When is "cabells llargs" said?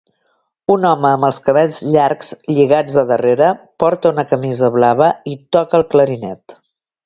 1.49-2.33